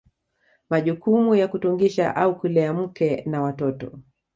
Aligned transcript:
Majukumu 0.69 1.35
ya 1.35 1.47
kutungisha 1.47 2.15
au 2.15 2.39
kulea 2.39 2.73
mke 2.73 3.21
na 3.25 3.41
watoto 3.41 3.99